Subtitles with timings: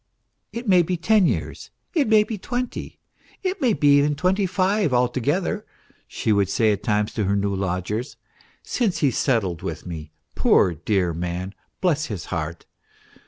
[0.51, 2.97] "It may be ten years, it may be twenty,
[3.43, 5.63] it may be even twenty five altogether,"
[6.07, 8.17] she would say at times to her new lodgers,"
[8.75, 12.65] since he settled with me, poor dear man, bless his heart